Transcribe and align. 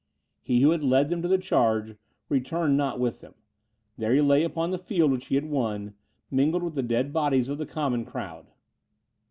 He, 0.41 0.61
who 0.61 0.71
had 0.71 0.83
led 0.83 1.09
them 1.11 1.21
to 1.21 1.27
the 1.27 1.37
charge, 1.37 1.95
returned 2.27 2.75
not 2.75 2.99
with 2.99 3.21
them; 3.21 3.35
there 3.99 4.11
he 4.13 4.21
lay 4.21 4.41
upon 4.43 4.71
the 4.71 4.79
field 4.79 5.11
which 5.11 5.27
he 5.27 5.35
had 5.35 5.45
won, 5.45 5.93
mingled 6.31 6.63
with 6.63 6.73
the 6.73 6.81
dead 6.81 7.13
bodies 7.13 7.49
of 7.49 7.59
the 7.59 7.67
common 7.67 8.03
crowd. 8.03 8.47